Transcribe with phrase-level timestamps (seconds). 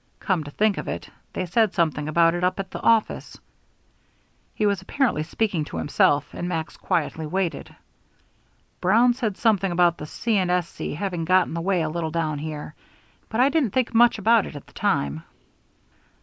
[0.19, 3.37] Come to think of it, they said something about it up at the office,"
[4.55, 7.75] he was apparently speaking to himself, and Max quietly waited,
[8.81, 10.37] "Brown said something about the C.
[10.39, 10.67] & S.
[10.69, 10.95] C.
[10.95, 12.73] having got in the way a little down here,
[13.29, 15.21] but I didn't think much about it at the time."